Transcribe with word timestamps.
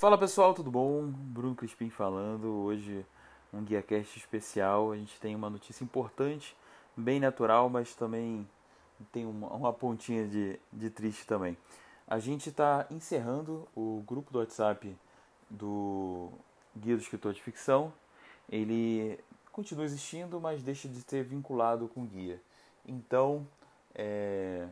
Fala 0.00 0.16
pessoal, 0.16 0.54
tudo 0.54 0.70
bom? 0.70 1.06
Bruno 1.08 1.56
Crispim 1.56 1.90
falando. 1.90 2.46
Hoje 2.46 3.04
um 3.52 3.64
guia 3.64 3.82
cast 3.82 4.16
especial. 4.16 4.92
A 4.92 4.96
gente 4.96 5.18
tem 5.20 5.34
uma 5.34 5.50
notícia 5.50 5.82
importante, 5.82 6.56
bem 6.96 7.18
natural, 7.18 7.68
mas 7.68 7.96
também 7.96 8.48
tem 9.10 9.26
uma, 9.26 9.48
uma 9.48 9.72
pontinha 9.72 10.28
de, 10.28 10.56
de 10.72 10.88
triste 10.88 11.26
também. 11.26 11.58
A 12.06 12.20
gente 12.20 12.48
está 12.48 12.86
encerrando 12.92 13.66
o 13.74 14.04
grupo 14.06 14.32
do 14.32 14.38
WhatsApp 14.38 14.96
do 15.50 16.30
Guia 16.76 16.94
do 16.94 17.02
Escritor 17.02 17.32
de 17.32 17.42
Ficção. 17.42 17.92
Ele 18.48 19.18
continua 19.50 19.84
existindo, 19.84 20.40
mas 20.40 20.62
deixa 20.62 20.88
de 20.88 21.00
ser 21.00 21.24
vinculado 21.24 21.88
com 21.88 22.02
o 22.02 22.06
guia. 22.06 22.40
Então, 22.86 23.44
é, 23.96 24.68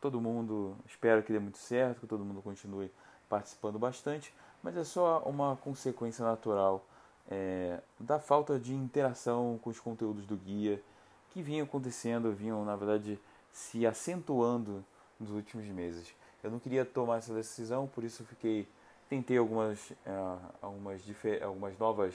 todo 0.00 0.20
mundo, 0.20 0.76
espero 0.86 1.24
que 1.24 1.32
dê 1.32 1.40
muito 1.40 1.58
certo, 1.58 2.02
que 2.02 2.06
todo 2.06 2.24
mundo 2.24 2.40
continue 2.40 2.88
participando 3.28 3.76
bastante 3.76 4.32
mas 4.62 4.76
é 4.76 4.84
só 4.84 5.22
uma 5.24 5.56
consequência 5.56 6.24
natural 6.24 6.84
é, 7.30 7.78
da 7.98 8.18
falta 8.18 8.58
de 8.58 8.74
interação 8.74 9.58
com 9.62 9.70
os 9.70 9.78
conteúdos 9.78 10.26
do 10.26 10.36
guia 10.36 10.82
que 11.30 11.42
vinham 11.42 11.64
acontecendo, 11.64 12.32
vinham 12.32 12.64
na 12.64 12.76
verdade 12.76 13.18
se 13.52 13.86
acentuando 13.86 14.84
nos 15.18 15.30
últimos 15.30 15.66
meses. 15.66 16.14
Eu 16.42 16.50
não 16.50 16.58
queria 16.58 16.84
tomar 16.84 17.18
essa 17.18 17.32
decisão, 17.32 17.86
por 17.86 18.02
isso 18.04 18.24
fiquei 18.24 18.68
tentei 19.08 19.36
algumas 19.38 19.92
é, 20.06 20.38
algumas, 20.62 21.02
algumas 21.42 21.78
novas 21.78 22.14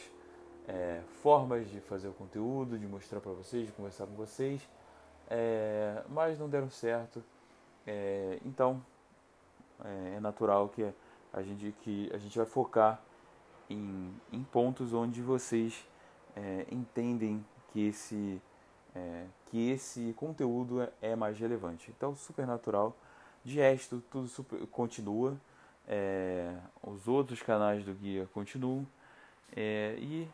é, 0.68 1.02
formas 1.22 1.70
de 1.70 1.80
fazer 1.82 2.08
o 2.08 2.14
conteúdo, 2.14 2.78
de 2.78 2.88
mostrar 2.88 3.20
para 3.20 3.32
vocês, 3.32 3.68
de 3.68 3.72
conversar 3.72 4.06
com 4.08 4.14
vocês, 4.14 4.62
é, 5.30 6.02
mas 6.10 6.40
não 6.40 6.50
deram 6.50 6.70
certo. 6.70 7.24
É, 7.88 8.40
então 8.44 8.84
é, 9.84 10.16
é 10.18 10.20
natural 10.20 10.70
que 10.70 10.84
a 11.36 11.44
gente, 11.44 11.76
que 11.82 12.10
a 12.14 12.18
gente 12.18 12.38
vai 12.38 12.48
focar 12.48 13.02
em, 13.70 14.14
em 14.32 14.44
pontos 14.44 14.94
onde 14.94 15.22
vocês 15.22 15.86
é, 16.36 16.66
entendem 16.72 17.46
que 17.72 17.88
esse, 17.88 18.42
é, 18.96 19.26
que 19.48 19.70
esse 19.70 20.14
conteúdo 20.16 20.82
é, 20.82 20.90
é 21.02 21.16
mais 21.16 21.38
relevante. 21.38 21.94
Então, 21.96 22.16
supernatural, 22.16 22.96
de 23.44 23.58
resto, 23.58 24.02
tudo 24.10 24.28
super, 24.28 24.66
continua. 24.68 25.36
É, 25.88 26.56
os 26.82 27.08
outros 27.08 27.42
canais 27.42 27.84
do 27.84 27.94
guia 27.94 28.28
continuam. 28.34 28.88
É, 29.56 29.96
e 30.00 30.28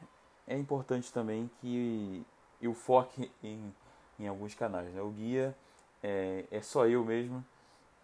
é 0.47 0.55
importante 0.55 1.11
também 1.11 1.49
que 1.59 2.23
eu 2.61 2.75
foque 2.75 3.31
em, 3.43 3.73
em 4.19 4.27
alguns 4.27 4.53
canais. 4.53 4.93
Né? 4.93 5.01
O 5.01 5.09
guia 5.09 5.55
é, 6.03 6.45
é 6.51 6.61
só 6.61 6.85
eu 6.85 7.03
mesmo 7.03 7.43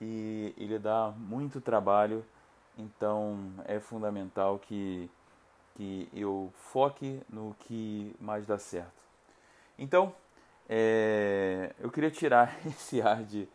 e 0.01 0.53
ele 0.57 0.77
dá 0.77 1.13
muito 1.15 1.61
trabalho 1.61 2.25
então 2.77 3.53
é 3.65 3.79
fundamental 3.79 4.59
que, 4.59 5.09
que 5.75 6.07
eu 6.13 6.51
foque 6.55 7.21
no 7.29 7.55
que 7.61 8.15
mais 8.19 8.45
dá 8.45 8.57
certo. 8.57 8.91
Então, 9.77 10.13
é, 10.69 11.73
eu 11.79 11.89
queria 11.89 12.11
tirar 12.11 12.55
esse 12.65 13.01
ar 13.01 13.23
de 13.23 13.47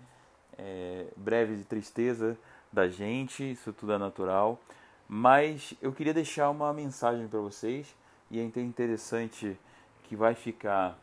é, 0.59 1.06
breve 1.17 1.56
de 1.56 1.64
tristeza 1.64 2.37
da 2.73 2.89
gente, 2.89 3.53
isso 3.53 3.73
tudo 3.73 3.92
é 3.92 3.98
natural, 3.98 4.59
mas 5.06 5.75
eu 5.83 5.92
queria 5.92 6.14
deixar 6.14 6.48
uma 6.51 6.73
mensagem 6.73 7.29
para 7.29 7.39
vocês 7.39 7.95
e 8.31 8.41
é 8.41 8.42
interessante 8.42 9.59
que 10.05 10.17
vai 10.17 10.34
ficar 10.34 10.98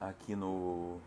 aqui 0.00 0.36
no 0.36 1.00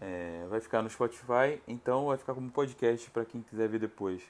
é, 0.00 0.46
vai 0.48 0.60
ficar 0.60 0.82
no 0.82 0.90
Spotify, 0.90 1.60
então 1.68 2.06
vai 2.06 2.16
ficar 2.16 2.34
como 2.34 2.50
podcast 2.50 3.10
para 3.10 3.24
quem 3.24 3.42
quiser 3.42 3.68
ver 3.68 3.78
depois. 3.78 4.22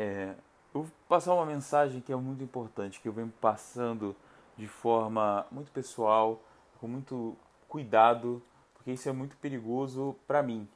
É, 0.00 0.32
eu 0.72 0.82
vou 0.82 0.86
passar 1.08 1.34
uma 1.34 1.44
mensagem 1.44 2.00
que 2.00 2.12
é 2.12 2.14
muito 2.14 2.44
importante, 2.44 3.00
que 3.00 3.08
eu 3.08 3.12
venho 3.12 3.32
passando 3.40 4.14
de 4.56 4.68
forma 4.68 5.44
muito 5.50 5.72
pessoal, 5.72 6.40
com 6.80 6.86
muito 6.86 7.36
cuidado, 7.66 8.40
porque 8.74 8.92
isso 8.92 9.08
é 9.08 9.12
muito 9.12 9.36
perigoso 9.38 10.14
para 10.24 10.40
mim, 10.40 10.68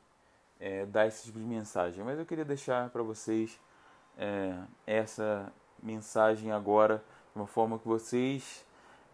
é, 0.58 0.84
dar 0.86 1.06
esse 1.06 1.22
tipo 1.22 1.38
de 1.38 1.44
mensagem. 1.44 2.02
Mas 2.02 2.18
eu 2.18 2.26
queria 2.26 2.44
deixar 2.44 2.90
para 2.90 3.00
vocês 3.04 3.60
é, 4.18 4.58
essa 4.84 5.52
mensagem 5.80 6.50
agora, 6.50 6.96
de 7.32 7.40
uma 7.40 7.46
forma 7.46 7.78
que 7.78 7.86
vocês 7.86 8.66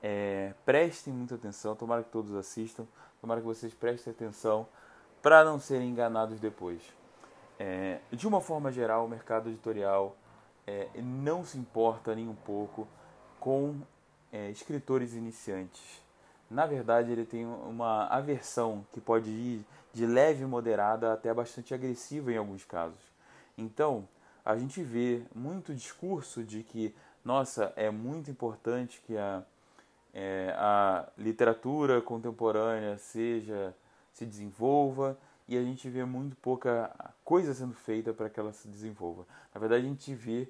é, 0.02 0.54
prestem 0.64 1.12
muita 1.12 1.34
atenção, 1.34 1.76
tomara 1.76 2.02
que 2.02 2.10
todos 2.10 2.34
assistam, 2.34 2.86
tomara 3.20 3.42
que 3.42 3.46
vocês 3.46 3.74
prestem 3.74 4.10
atenção 4.10 4.66
para 5.20 5.44
não 5.44 5.58
serem 5.58 5.90
enganados 5.90 6.40
depois. 6.40 6.96
É, 7.58 7.98
de 8.12 8.26
uma 8.26 8.40
forma 8.40 8.70
geral, 8.70 9.04
o 9.04 9.08
mercado 9.08 9.48
editorial 9.48 10.16
é, 10.66 10.88
não 10.96 11.44
se 11.44 11.58
importa 11.58 12.14
nem 12.14 12.28
um 12.28 12.34
pouco 12.34 12.86
com 13.40 13.80
é, 14.32 14.50
escritores 14.50 15.14
iniciantes. 15.14 16.02
Na 16.50 16.66
verdade, 16.66 17.10
ele 17.10 17.24
tem 17.24 17.44
uma 17.44 18.06
aversão 18.06 18.86
que 18.92 19.00
pode 19.00 19.28
ir 19.28 19.66
de 19.92 20.06
leve 20.06 20.46
moderada 20.46 21.12
até 21.12 21.32
bastante 21.34 21.74
agressiva 21.74 22.32
em 22.32 22.36
alguns 22.36 22.64
casos. 22.64 23.00
Então, 23.56 24.08
a 24.44 24.56
gente 24.56 24.82
vê 24.82 25.22
muito 25.34 25.74
discurso 25.74 26.44
de 26.44 26.62
que, 26.62 26.94
nossa, 27.24 27.72
é 27.76 27.90
muito 27.90 28.30
importante 28.30 29.02
que 29.06 29.16
a, 29.16 29.42
é, 30.14 30.54
a 30.56 31.08
literatura 31.18 32.00
contemporânea 32.00 32.96
seja 32.98 33.74
se 34.12 34.24
desenvolva 34.24 35.18
e 35.48 35.56
a 35.56 35.62
gente 35.62 35.88
vê 35.88 36.04
muito 36.04 36.36
pouca 36.36 36.94
coisa 37.24 37.54
sendo 37.54 37.74
feita 37.74 38.12
para 38.12 38.28
que 38.28 38.38
ela 38.38 38.52
se 38.52 38.68
desenvolva. 38.68 39.26
Na 39.54 39.58
verdade, 39.58 39.86
a 39.86 39.88
gente 39.88 40.14
vê 40.14 40.48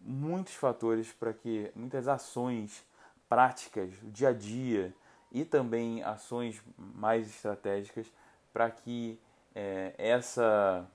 muitos 0.00 0.54
fatores 0.54 1.12
para 1.12 1.32
que 1.32 1.70
muitas 1.74 2.06
ações 2.06 2.84
práticas, 3.28 3.90
dia 4.04 4.28
a 4.28 4.32
dia 4.32 4.94
e 5.32 5.44
também 5.44 6.02
ações 6.02 6.62
mais 6.76 7.28
estratégicas 7.28 8.06
para 8.52 8.70
que 8.70 9.18
é, 9.54 9.94
essa 9.98 10.88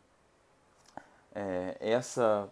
é, 1.36 1.78
essa 1.80 2.50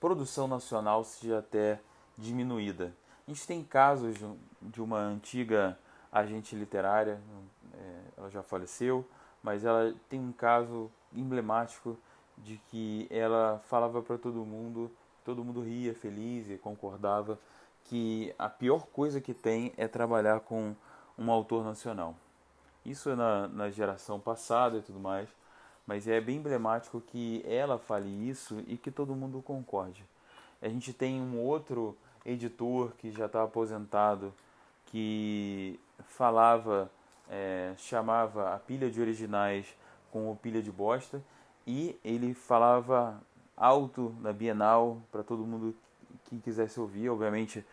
produção 0.00 0.48
nacional 0.48 1.04
seja 1.04 1.38
até 1.38 1.80
diminuída. 2.16 2.92
A 3.26 3.30
gente 3.30 3.46
tem 3.46 3.62
casos 3.62 4.16
de 4.60 4.80
uma 4.80 4.98
antiga 4.98 5.78
agente 6.12 6.54
literária, 6.54 7.20
é, 7.74 8.00
ela 8.16 8.30
já 8.30 8.42
faleceu, 8.42 9.06
mas 9.44 9.62
ela 9.62 9.94
tem 10.08 10.18
um 10.18 10.32
caso 10.32 10.90
emblemático 11.12 11.96
de 12.38 12.56
que 12.68 13.06
ela 13.10 13.60
falava 13.68 14.02
para 14.02 14.16
todo 14.16 14.44
mundo, 14.44 14.90
todo 15.22 15.44
mundo 15.44 15.60
ria 15.60 15.94
feliz 15.94 16.48
e 16.48 16.56
concordava 16.56 17.38
que 17.84 18.34
a 18.38 18.48
pior 18.48 18.86
coisa 18.86 19.20
que 19.20 19.34
tem 19.34 19.72
é 19.76 19.86
trabalhar 19.86 20.40
com 20.40 20.74
um 21.18 21.30
autor 21.30 21.62
nacional. 21.62 22.16
Isso 22.84 23.10
é 23.10 23.14
na, 23.14 23.46
na 23.46 23.70
geração 23.70 24.18
passada 24.18 24.78
e 24.78 24.82
tudo 24.82 24.98
mais, 24.98 25.28
mas 25.86 26.08
é 26.08 26.20
bem 26.22 26.38
emblemático 26.38 27.00
que 27.00 27.44
ela 27.46 27.78
fale 27.78 28.08
isso 28.08 28.64
e 28.66 28.78
que 28.78 28.90
todo 28.90 29.14
mundo 29.14 29.42
concorde. 29.42 30.04
A 30.60 30.68
gente 30.68 30.94
tem 30.94 31.20
um 31.20 31.38
outro 31.38 31.94
editor 32.24 32.92
que 32.96 33.10
já 33.12 33.26
está 33.26 33.42
aposentado 33.42 34.32
que 34.86 35.78
falava 36.06 36.90
é, 37.30 37.72
chamava 37.76 38.54
a 38.54 38.58
pilha 38.58 38.90
de 38.90 39.00
originais 39.00 39.66
com 40.10 40.34
pilha 40.36 40.62
de 40.62 40.70
bosta. 40.70 41.22
E 41.66 41.98
ele 42.04 42.34
falava 42.34 43.20
alto 43.56 44.14
na 44.20 44.32
Bienal 44.32 45.00
para 45.10 45.22
todo 45.22 45.46
mundo 45.46 45.74
que 46.24 46.38
quisesse 46.38 46.78
ouvir, 46.78 47.08
obviamente 47.08 47.64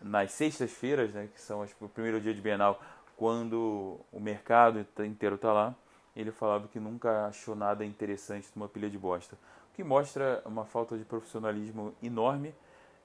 nas 0.00 0.32
sextas-feiras, 0.32 1.12
né, 1.12 1.28
que 1.32 1.40
são 1.40 1.64
o 1.80 1.88
primeiro 1.88 2.20
dia 2.20 2.32
de 2.32 2.40
Bienal, 2.40 2.80
quando 3.16 3.98
o 4.12 4.20
mercado 4.20 4.86
inteiro 5.04 5.34
está 5.34 5.52
lá, 5.52 5.74
ele 6.14 6.30
falava 6.30 6.68
que 6.68 6.78
nunca 6.78 7.26
achou 7.26 7.54
nada 7.54 7.84
interessante 7.84 8.48
numa 8.54 8.68
pilha 8.68 8.88
de 8.88 8.98
bosta, 8.98 9.36
o 9.72 9.74
que 9.74 9.82
mostra 9.82 10.42
uma 10.44 10.64
falta 10.64 10.96
de 10.96 11.04
profissionalismo 11.04 11.94
enorme 12.02 12.54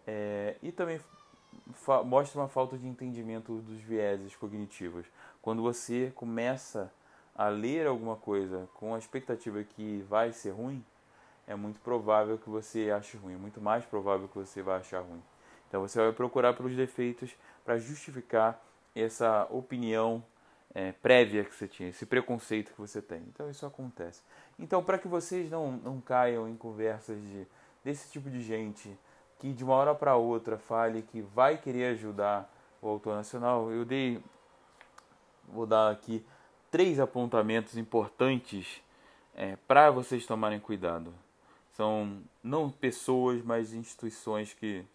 é, 0.06 0.56
e 0.62 0.72
também 0.72 1.00
mostra 2.06 2.42
uma 2.42 2.48
falta 2.48 2.78
de 2.78 2.88
entendimento 2.88 3.56
dos 3.62 3.80
vieses 3.82 4.36
cognitivos. 4.36 5.06
Quando 5.42 5.62
você 5.62 6.12
começa 6.16 6.92
a 7.36 7.48
ler 7.48 7.88
alguma 7.88 8.16
coisa 8.16 8.68
com 8.76 8.94
a 8.94 9.00
expectativa 9.00 9.64
que 9.64 10.06
vai 10.08 10.32
ser 10.32 10.52
ruim, 10.52 10.84
é 11.48 11.56
muito 11.56 11.80
provável 11.80 12.38
que 12.38 12.50
você 12.50 12.92
ache 12.92 13.18
ruim, 13.18 13.36
muito 13.36 13.60
mais 13.60 13.84
provável 13.86 14.28
que 14.28 14.38
você 14.38 14.62
vai 14.62 14.80
achar 14.80 15.02
ruim. 15.02 15.22
Então 15.68 15.82
você 15.82 16.00
vai 16.00 16.12
procurar 16.12 16.54
pelos 16.54 16.76
defeitos 16.76 17.36
para 17.66 17.78
justificar 17.78 18.64
essa 18.96 19.48
opinião 19.50 20.24
é, 20.74 20.92
prévia 20.92 21.44
que 21.44 21.54
você 21.54 21.68
tinha, 21.68 21.90
esse 21.90 22.06
preconceito 22.06 22.72
que 22.72 22.80
você 22.80 23.02
tem. 23.02 23.20
Então 23.34 23.50
isso 23.50 23.66
acontece. 23.66 24.22
Então 24.58 24.84
para 24.84 24.98
que 24.98 25.08
vocês 25.08 25.50
não, 25.50 25.72
não 25.72 26.00
caiam 26.00 26.48
em 26.48 26.56
conversas 26.56 27.20
de, 27.22 27.48
desse 27.84 28.12
tipo 28.12 28.30
de 28.30 28.42
gente 28.42 28.96
que 29.44 29.52
de 29.52 29.62
uma 29.62 29.74
hora 29.74 29.94
para 29.94 30.16
outra 30.16 30.58
fale 30.58 31.02
que 31.02 31.20
vai 31.20 31.58
querer 31.58 31.88
ajudar 31.88 32.50
o 32.82 32.88
autor 32.88 33.14
nacional, 33.14 33.70
eu 33.70 33.84
dei, 33.84 34.24
vou 35.50 35.66
dar 35.66 35.92
aqui 35.92 36.26
três 36.72 36.98
apontamentos 36.98 37.76
importantes 37.76 38.82
é, 39.36 39.58
para 39.68 39.92
vocês 39.92 40.26
tomarem 40.26 40.62
cuidado. 40.62 41.14
São 41.74 42.22
não 42.42 42.70
pessoas, 42.70 43.42
mas 43.44 43.74
instituições 43.74 44.54
que 44.54 44.86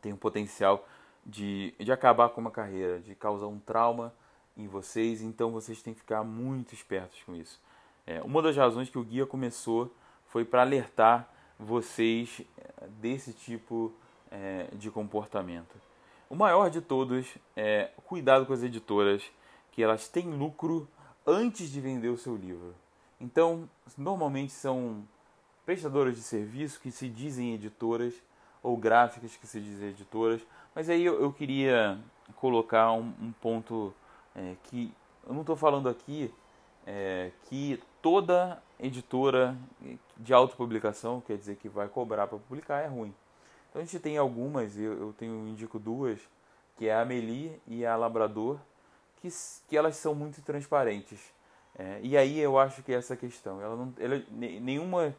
têm 0.00 0.12
o 0.12 0.16
potencial 0.16 0.86
de, 1.26 1.74
de 1.76 1.90
acabar 1.90 2.28
com 2.28 2.40
uma 2.40 2.52
carreira, 2.52 3.00
de 3.00 3.16
causar 3.16 3.48
um 3.48 3.58
trauma 3.58 4.14
em 4.56 4.68
vocês, 4.68 5.22
então 5.22 5.50
vocês 5.50 5.82
têm 5.82 5.92
que 5.92 5.98
ficar 5.98 6.22
muito 6.22 6.72
espertos 6.72 7.20
com 7.24 7.34
isso. 7.34 7.60
É, 8.06 8.22
uma 8.22 8.40
das 8.42 8.56
razões 8.56 8.88
que 8.88 8.98
o 8.98 9.02
guia 9.02 9.26
começou 9.26 9.92
foi 10.28 10.44
para 10.44 10.62
alertar 10.62 11.28
vocês 11.60 12.40
é, 12.58 12.86
desse 13.00 13.32
tipo 13.32 13.92
é, 14.30 14.68
de 14.72 14.90
comportamento. 14.90 15.76
O 16.28 16.34
maior 16.34 16.70
de 16.70 16.80
todos 16.80 17.26
é 17.56 17.90
cuidado 18.06 18.46
com 18.46 18.52
as 18.52 18.62
editoras, 18.62 19.22
que 19.72 19.82
elas 19.82 20.08
têm 20.08 20.30
lucro 20.30 20.88
antes 21.26 21.70
de 21.70 21.80
vender 21.80 22.08
o 22.08 22.16
seu 22.16 22.36
livro. 22.36 22.74
Então, 23.20 23.68
normalmente 23.96 24.52
são 24.52 25.06
prestadoras 25.66 26.16
de 26.16 26.22
serviço 26.22 26.80
que 26.80 26.90
se 26.90 27.08
dizem 27.08 27.54
editoras 27.54 28.14
ou 28.62 28.76
gráficas 28.76 29.36
que 29.36 29.46
se 29.46 29.60
dizem 29.60 29.90
editoras, 29.90 30.40
mas 30.74 30.88
aí 30.88 31.04
eu, 31.04 31.20
eu 31.20 31.32
queria 31.32 31.98
colocar 32.36 32.92
um, 32.92 33.12
um 33.20 33.32
ponto 33.40 33.92
é, 34.34 34.54
que 34.64 34.92
eu 35.26 35.34
não 35.34 35.42
estou 35.42 35.56
falando 35.56 35.88
aqui 35.88 36.32
é, 36.86 37.30
que 37.44 37.80
toda 38.00 38.62
editora 38.80 39.56
de 40.16 40.32
autopublicação, 40.32 41.20
quer 41.20 41.36
dizer 41.36 41.56
que 41.56 41.68
vai 41.68 41.88
cobrar 41.88 42.26
para 42.26 42.38
publicar, 42.38 42.80
é 42.80 42.86
ruim. 42.86 43.14
Então 43.68 43.80
a 43.80 43.84
gente 43.84 43.98
tem 44.00 44.18
algumas, 44.18 44.76
eu, 44.76 44.98
eu 44.98 45.14
tenho 45.18 45.46
indico 45.46 45.78
duas, 45.78 46.18
que 46.76 46.88
é 46.88 46.94
a 46.94 47.02
Amelie 47.02 47.60
e 47.66 47.84
a 47.84 47.94
Labrador, 47.96 48.58
que, 49.20 49.28
que 49.68 49.76
elas 49.76 49.96
são 49.96 50.14
muito 50.14 50.42
transparentes. 50.42 51.20
É, 51.78 52.00
e 52.02 52.16
aí 52.16 52.38
eu 52.38 52.58
acho 52.58 52.82
que 52.82 52.92
é 52.92 52.96
essa 52.96 53.16
questão, 53.16 53.60
ela 53.60 53.76
não, 53.76 53.94
ela, 53.98 54.22
nenhuma, 54.30 55.14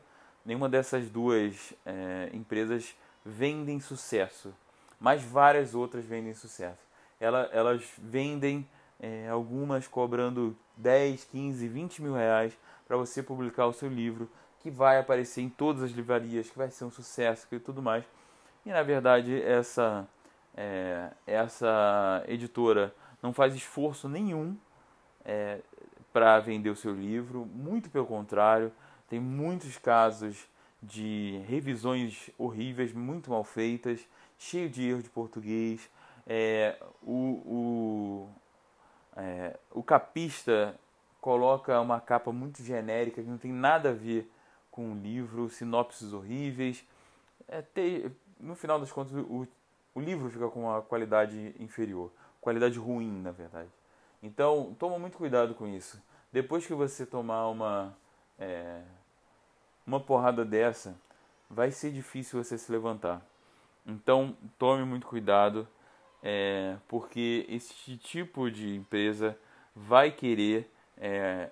nenhuma 0.45 0.67
dessas 0.67 1.09
duas 1.09 1.73
é, 1.85 2.29
empresas 2.33 2.95
vendem 3.25 3.79
sucesso, 3.79 4.53
mas 4.99 5.23
várias 5.23 5.73
outras 5.73 6.03
vendem 6.03 6.33
sucesso. 6.33 6.81
Ela, 7.19 7.49
elas 7.53 7.83
vendem 7.97 8.67
é, 8.99 9.29
algumas 9.29 9.87
cobrando 9.87 10.55
10, 10.77 11.23
15, 11.25 11.67
20 11.67 12.01
mil 12.01 12.13
reais 12.13 12.57
para 12.91 12.97
você 12.97 13.23
publicar 13.23 13.67
o 13.67 13.71
seu 13.71 13.88
livro, 13.88 14.29
que 14.59 14.69
vai 14.69 14.99
aparecer 14.99 15.39
em 15.39 15.47
todas 15.47 15.81
as 15.81 15.91
livrarias, 15.91 16.49
que 16.49 16.57
vai 16.57 16.69
ser 16.69 16.83
um 16.83 16.91
sucesso 16.91 17.47
e 17.49 17.57
tudo 17.57 17.81
mais. 17.81 18.03
E 18.65 18.69
na 18.69 18.83
verdade 18.83 19.41
essa, 19.43 20.05
é, 20.53 21.09
essa 21.25 22.21
editora 22.27 22.93
não 23.23 23.31
faz 23.31 23.55
esforço 23.55 24.09
nenhum 24.09 24.57
é, 25.23 25.59
para 26.11 26.38
vender 26.41 26.69
o 26.69 26.75
seu 26.75 26.93
livro, 26.93 27.45
muito 27.45 27.89
pelo 27.89 28.05
contrário, 28.05 28.73
tem 29.07 29.21
muitos 29.21 29.77
casos 29.77 30.45
de 30.83 31.41
revisões 31.47 32.29
horríveis, 32.38 32.91
muito 32.91 33.31
mal 33.31 33.45
feitas, 33.45 34.05
cheio 34.38 34.69
de 34.69 34.85
erro 34.85 35.01
de 35.01 35.09
português. 35.09 35.89
É, 36.27 36.75
o, 37.01 37.13
o, 37.15 38.29
é, 39.15 39.57
o 39.71 39.81
capista 39.81 40.77
coloca 41.21 41.79
uma 41.79 42.01
capa 42.01 42.31
muito 42.31 42.63
genérica 42.63 43.21
que 43.21 43.29
não 43.29 43.38
tem 43.38 43.53
nada 43.53 43.91
a 43.91 43.94
ver 43.94 44.29
com 44.71 44.91
o 44.91 44.95
livro, 44.95 45.47
sinopses 45.50 46.12
horríveis. 46.12 46.83
É, 47.47 47.62
ter, 47.62 48.12
no 48.39 48.56
final 48.56 48.79
das 48.79 48.91
contas, 48.91 49.13
o, 49.13 49.47
o 49.94 50.01
livro 50.01 50.29
fica 50.29 50.50
com 50.50 50.63
uma 50.63 50.81
qualidade 50.81 51.56
inferior, 51.59 52.12
qualidade 52.41 52.79
ruim, 52.79 53.21
na 53.21 53.31
verdade. 53.31 53.69
Então, 54.23 54.75
toma 54.79 54.97
muito 54.97 55.18
cuidado 55.18 55.53
com 55.53 55.68
isso. 55.68 56.01
Depois 56.31 56.65
que 56.65 56.73
você 56.73 57.06
tomar 57.06 57.47
uma 57.47 57.95
é, 58.39 58.81
uma 59.85 60.00
porrada 60.00 60.44
dessa, 60.44 60.95
vai 61.50 61.71
ser 61.71 61.91
difícil 61.91 62.44
você 62.44 62.57
se 62.57 62.71
levantar. 62.71 63.21
Então, 63.85 64.35
tome 64.57 64.85
muito 64.85 65.07
cuidado, 65.07 65.67
é, 66.24 66.77
porque 66.88 67.45
esse 67.50 67.97
tipo 67.97 68.50
de 68.50 68.75
empresa 68.75 69.38
vai 69.75 70.12
querer 70.12 70.71
é, 71.01 71.50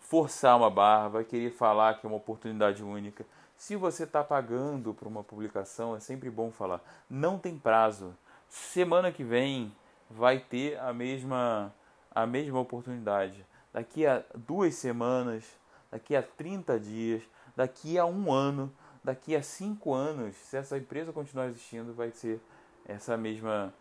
forçar 0.00 0.56
uma 0.56 0.68
barra, 0.68 1.08
vai 1.08 1.24
querer 1.24 1.50
falar 1.50 1.94
que 1.94 2.04
é 2.04 2.08
uma 2.08 2.16
oportunidade 2.16 2.82
única. 2.82 3.24
Se 3.56 3.76
você 3.76 4.04
está 4.04 4.24
pagando 4.24 4.92
por 4.92 5.06
uma 5.06 5.22
publicação, 5.22 5.94
é 5.94 6.00
sempre 6.00 6.28
bom 6.28 6.50
falar. 6.50 6.80
Não 7.08 7.38
tem 7.38 7.56
prazo. 7.56 8.16
Semana 8.48 9.12
que 9.12 9.22
vem 9.22 9.72
vai 10.10 10.40
ter 10.40 10.78
a 10.80 10.92
mesma, 10.92 11.72
a 12.10 12.26
mesma 12.26 12.58
oportunidade. 12.58 13.46
Daqui 13.72 14.04
a 14.04 14.24
duas 14.34 14.74
semanas, 14.74 15.44
daqui 15.90 16.16
a 16.16 16.22
30 16.22 16.80
dias, 16.80 17.22
daqui 17.54 17.98
a 17.98 18.04
um 18.04 18.32
ano, 18.32 18.72
daqui 19.04 19.36
a 19.36 19.42
cinco 19.42 19.94
anos, 19.94 20.34
se 20.34 20.56
essa 20.56 20.76
empresa 20.76 21.12
continuar 21.12 21.46
existindo, 21.46 21.92
vai 21.92 22.10
ser 22.10 22.40
essa 22.86 23.16
mesma, 23.16 23.72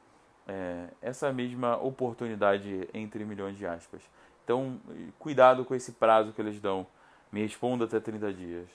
é, 0.47 0.89
essa 1.01 1.33
mesma 1.33 1.77
oportunidade 1.77 2.87
entre 2.93 3.25
milhões 3.25 3.57
de 3.57 3.65
aspas. 3.65 4.01
Então, 4.49 4.81
cuidado 5.19 5.63
com 5.63 5.75
esse 5.75 5.91
prazo 5.91 6.33
que 6.33 6.41
eles 6.41 6.59
dão. 6.59 6.87
Me 7.31 7.43
responda 7.43 7.85
até 7.85 7.99
30 7.99 8.33
dias. 8.33 8.67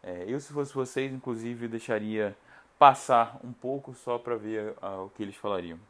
É, 0.00 0.24
eu, 0.28 0.38
se 0.38 0.52
fosse 0.52 0.72
vocês, 0.72 1.12
inclusive, 1.12 1.66
deixaria 1.66 2.38
passar 2.78 3.36
um 3.42 3.52
pouco 3.52 3.92
só 3.92 4.18
para 4.18 4.36
ver 4.36 4.76
uh, 4.80 5.06
o 5.06 5.10
que 5.10 5.24
eles 5.24 5.34
falariam. 5.34 5.80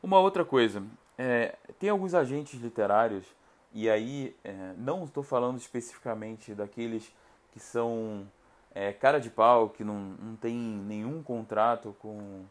Uma 0.00 0.20
outra 0.20 0.44
coisa, 0.44 0.84
é, 1.18 1.56
tem 1.80 1.90
alguns 1.90 2.14
agentes 2.14 2.60
literários, 2.60 3.24
e 3.72 3.90
aí 3.90 4.36
é, 4.44 4.72
não 4.76 5.02
estou 5.02 5.24
falando 5.24 5.58
especificamente 5.58 6.54
daqueles 6.54 7.12
que 7.50 7.58
são 7.58 8.24
é, 8.72 8.92
cara 8.92 9.18
de 9.18 9.30
pau, 9.30 9.68
que 9.68 9.82
não, 9.82 9.98
não 9.98 10.36
tem 10.36 10.54
nenhum 10.54 11.24
contrato 11.24 11.96
com, 11.98 12.44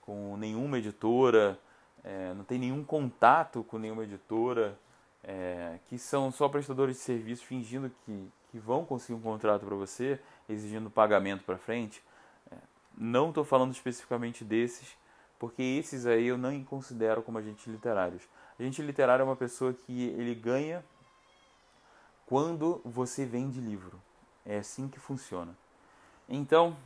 com 0.00 0.36
nenhuma 0.36 0.78
editora, 0.78 1.56
é, 2.02 2.34
não 2.34 2.42
tem 2.42 2.58
nenhum 2.58 2.82
contato 2.82 3.62
com 3.62 3.78
nenhuma 3.78 4.02
editora, 4.02 4.76
é, 5.24 5.78
que 5.88 5.98
são 5.98 6.30
só 6.30 6.48
prestadores 6.48 6.96
de 6.96 7.02
serviço 7.02 7.44
fingindo 7.44 7.90
que, 8.04 8.32
que 8.50 8.58
vão 8.58 8.84
conseguir 8.84 9.14
um 9.14 9.22
contrato 9.22 9.64
para 9.64 9.74
você, 9.74 10.20
exigindo 10.48 10.90
pagamento 10.90 11.44
para 11.44 11.56
frente. 11.56 12.02
É, 12.50 12.56
não 12.96 13.30
estou 13.30 13.44
falando 13.44 13.72
especificamente 13.72 14.44
desses, 14.44 14.96
porque 15.38 15.62
esses 15.62 16.06
aí 16.06 16.26
eu 16.26 16.38
não 16.38 16.62
considero 16.64 17.22
como 17.22 17.38
agentes 17.38 17.66
literários. 17.66 18.22
Agente 18.58 18.82
literário 18.82 19.22
é 19.22 19.24
uma 19.24 19.36
pessoa 19.36 19.72
que 19.72 20.08
ele 20.10 20.34
ganha 20.34 20.84
quando 22.26 22.80
você 22.84 23.24
vende 23.24 23.60
livro. 23.60 24.00
É 24.44 24.58
assim 24.58 24.88
que 24.88 25.00
funciona. 25.00 25.56
Então, 26.28 26.76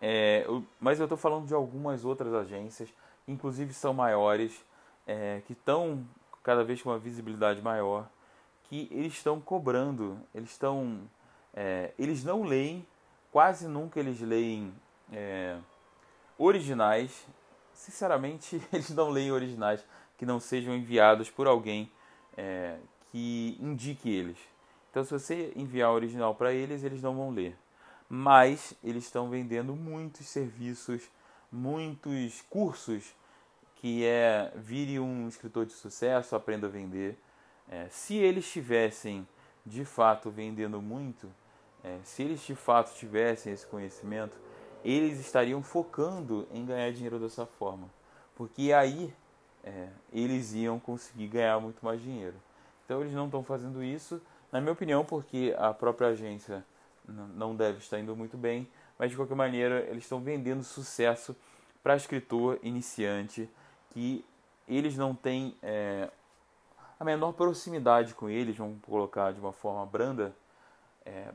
é, 0.00 0.44
eu, 0.46 0.64
mas 0.80 0.98
eu 0.98 1.04
estou 1.04 1.18
falando 1.18 1.46
de 1.46 1.54
algumas 1.54 2.04
outras 2.04 2.32
agências, 2.32 2.92
inclusive 3.26 3.72
são 3.72 3.92
maiores, 3.92 4.64
é, 5.06 5.42
que 5.46 5.52
estão 5.52 6.06
cada 6.48 6.64
vez 6.64 6.80
com 6.80 6.88
uma 6.88 6.98
visibilidade 6.98 7.60
maior, 7.60 8.08
que 8.64 8.88
eles 8.90 9.12
estão 9.12 9.38
cobrando, 9.38 10.18
eles 10.34 10.52
estão, 10.52 11.02
é, 11.52 11.92
eles 11.98 12.24
não 12.24 12.42
leem, 12.42 12.86
quase 13.30 13.68
nunca 13.68 14.00
eles 14.00 14.18
leem 14.22 14.72
é, 15.12 15.58
originais. 16.38 17.26
Sinceramente, 17.74 18.62
eles 18.72 18.88
não 18.88 19.10
leem 19.10 19.30
originais 19.30 19.84
que 20.16 20.24
não 20.24 20.40
sejam 20.40 20.74
enviados 20.74 21.28
por 21.28 21.46
alguém 21.46 21.92
é, 22.34 22.78
que 23.12 23.58
indique 23.60 24.08
eles. 24.08 24.38
Então, 24.90 25.04
se 25.04 25.10
você 25.10 25.52
enviar 25.54 25.92
original 25.92 26.34
para 26.34 26.50
eles, 26.50 26.82
eles 26.82 27.02
não 27.02 27.14
vão 27.14 27.28
ler. 27.28 27.54
Mas 28.08 28.72
eles 28.82 29.04
estão 29.04 29.28
vendendo 29.28 29.76
muitos 29.76 30.26
serviços, 30.26 31.02
muitos 31.52 32.40
cursos 32.48 33.12
que 33.80 34.04
é 34.04 34.52
vire 34.56 34.98
um 34.98 35.28
escritor 35.28 35.64
de 35.64 35.72
sucesso, 35.72 36.34
aprenda 36.34 36.66
a 36.66 36.70
vender. 36.70 37.16
É, 37.70 37.86
se 37.90 38.16
eles 38.16 38.44
estivessem 38.44 39.26
de 39.64 39.84
fato 39.84 40.30
vendendo 40.30 40.82
muito, 40.82 41.30
é, 41.84 41.98
se 42.02 42.22
eles 42.22 42.40
de 42.40 42.56
fato 42.56 42.94
tivessem 42.94 43.52
esse 43.52 43.66
conhecimento, 43.66 44.36
eles 44.84 45.20
estariam 45.20 45.62
focando 45.62 46.48
em 46.52 46.64
ganhar 46.64 46.90
dinheiro 46.92 47.18
dessa 47.18 47.46
forma, 47.46 47.88
porque 48.34 48.72
aí 48.72 49.14
é, 49.62 49.88
eles 50.12 50.54
iam 50.54 50.80
conseguir 50.80 51.28
ganhar 51.28 51.60
muito 51.60 51.84
mais 51.84 52.00
dinheiro. 52.00 52.36
Então 52.84 53.00
eles 53.00 53.12
não 53.12 53.26
estão 53.26 53.44
fazendo 53.44 53.82
isso, 53.82 54.20
na 54.50 54.60
minha 54.60 54.72
opinião, 54.72 55.04
porque 55.04 55.54
a 55.56 55.72
própria 55.72 56.08
agência 56.08 56.64
não 57.06 57.54
deve 57.54 57.78
estar 57.78 57.98
indo 57.98 58.14
muito 58.16 58.36
bem, 58.36 58.68
mas 58.98 59.10
de 59.10 59.16
qualquer 59.16 59.36
maneira 59.36 59.80
eles 59.88 60.02
estão 60.02 60.20
vendendo 60.20 60.64
sucesso 60.64 61.36
para 61.82 61.96
escritor 61.96 62.58
iniciante 62.62 63.48
que 63.98 64.24
eles 64.68 64.96
não 64.96 65.12
têm 65.12 65.56
é, 65.60 66.08
a 67.00 67.04
menor 67.04 67.32
proximidade 67.32 68.14
com 68.14 68.30
eles, 68.30 68.56
vamos 68.56 68.78
colocar 68.80 69.32
de 69.32 69.40
uma 69.40 69.52
forma 69.52 69.84
branda, 69.84 70.32
é, 71.04 71.32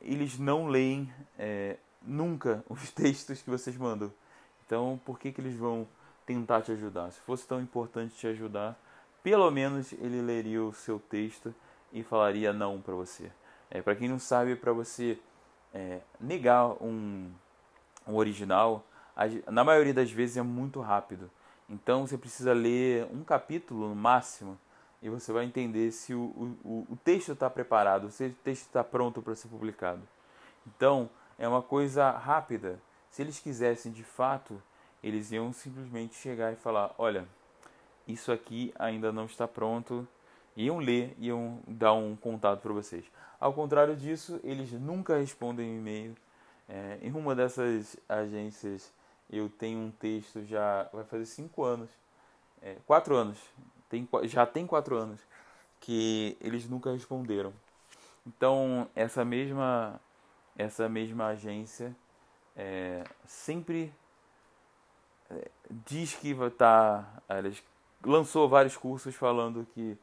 eles 0.00 0.38
não 0.38 0.68
leem 0.68 1.12
é, 1.38 1.76
nunca 2.00 2.64
os 2.70 2.90
textos 2.90 3.42
que 3.42 3.50
vocês 3.50 3.76
mandam. 3.76 4.10
Então, 4.64 4.98
por 5.04 5.18
que, 5.18 5.30
que 5.30 5.38
eles 5.38 5.54
vão 5.54 5.86
tentar 6.24 6.62
te 6.62 6.72
ajudar? 6.72 7.10
Se 7.10 7.20
fosse 7.20 7.46
tão 7.46 7.60
importante 7.60 8.14
te 8.14 8.26
ajudar, 8.26 8.74
pelo 9.22 9.50
menos 9.50 9.92
ele 9.92 10.22
leria 10.22 10.64
o 10.64 10.72
seu 10.72 10.98
texto 10.98 11.54
e 11.92 12.02
falaria 12.02 12.54
não 12.54 12.80
para 12.80 12.94
você. 12.94 13.30
É, 13.70 13.82
para 13.82 13.94
quem 13.94 14.08
não 14.08 14.18
sabe, 14.18 14.56
para 14.56 14.72
você 14.72 15.18
é, 15.74 16.00
negar 16.18 16.68
um, 16.82 17.30
um 18.06 18.14
original, 18.14 18.82
na 19.46 19.62
maioria 19.62 19.92
das 19.92 20.10
vezes 20.10 20.38
é 20.38 20.42
muito 20.42 20.80
rápido. 20.80 21.30
Então 21.68 22.06
você 22.06 22.16
precisa 22.16 22.52
ler 22.52 23.06
um 23.12 23.22
capítulo 23.22 23.88
no 23.88 23.94
máximo 23.94 24.58
e 25.02 25.08
você 25.08 25.32
vai 25.32 25.44
entender 25.44 25.92
se 25.92 26.14
o, 26.14 26.56
o, 26.64 26.86
o 26.90 26.96
texto 27.04 27.32
está 27.32 27.48
preparado, 27.50 28.10
se 28.10 28.24
o 28.24 28.34
texto 28.42 28.66
está 28.66 28.82
pronto 28.82 29.20
para 29.20 29.34
ser 29.34 29.48
publicado. 29.48 30.02
Então 30.66 31.10
é 31.38 31.46
uma 31.46 31.62
coisa 31.62 32.10
rápida. 32.10 32.80
Se 33.10 33.22
eles 33.22 33.38
quisessem 33.38 33.92
de 33.92 34.02
fato, 34.02 34.60
eles 35.02 35.30
iam 35.30 35.52
simplesmente 35.52 36.14
chegar 36.14 36.52
e 36.52 36.56
falar: 36.56 36.94
olha, 36.98 37.26
isso 38.06 38.32
aqui 38.32 38.72
ainda 38.78 39.12
não 39.12 39.26
está 39.26 39.46
pronto. 39.46 40.06
Iam 40.56 40.78
ler, 40.78 41.14
iam 41.18 41.60
dar 41.68 41.92
um 41.92 42.16
contato 42.16 42.60
para 42.60 42.72
vocês. 42.72 43.04
Ao 43.38 43.52
contrário 43.52 43.94
disso, 43.94 44.40
eles 44.42 44.72
nunca 44.72 45.16
respondem 45.16 45.76
e-mail. 45.76 46.16
É, 46.68 46.98
em 47.00 47.12
uma 47.12 47.34
dessas 47.34 47.96
agências, 48.08 48.92
eu 49.30 49.48
tenho 49.48 49.78
um 49.78 49.90
texto 49.90 50.44
já 50.44 50.88
vai 50.92 51.04
fazer 51.04 51.26
cinco 51.26 51.64
anos, 51.64 51.90
é, 52.62 52.76
quatro 52.86 53.14
anos, 53.14 53.38
tem, 53.88 54.08
já 54.24 54.46
tem 54.46 54.66
quatro 54.66 54.96
anos 54.96 55.20
que 55.80 56.36
eles 56.40 56.68
nunca 56.68 56.90
responderam. 56.92 57.52
Então 58.26 58.88
essa 58.94 59.24
mesma 59.24 60.00
essa 60.56 60.88
mesma 60.88 61.26
agência 61.28 61.94
é, 62.56 63.04
sempre 63.24 63.92
é, 65.30 65.50
diz 65.86 66.14
que 66.14 66.34
vai 66.34 66.48
estar, 66.48 67.22
tá, 67.28 67.42
lançou 68.04 68.48
vários 68.48 68.76
cursos 68.76 69.14
falando 69.14 69.66
que 69.72 69.96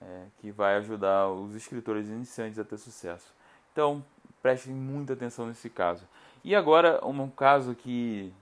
é, 0.00 0.26
que 0.40 0.52
vai 0.52 0.76
ajudar 0.76 1.28
os 1.28 1.54
escritores 1.54 2.08
iniciantes 2.08 2.58
a 2.58 2.64
ter 2.64 2.78
sucesso. 2.78 3.34
Então 3.72 4.04
prestem 4.40 4.72
muita 4.72 5.12
atenção 5.12 5.46
nesse 5.46 5.68
caso. 5.68 6.06
E 6.44 6.54
agora 6.54 7.04
um 7.04 7.28
caso 7.28 7.74
que 7.74 8.32